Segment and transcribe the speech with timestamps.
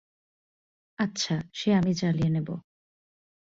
[0.99, 2.49] আচ্ছা সে আমি চালিয়ে নেব।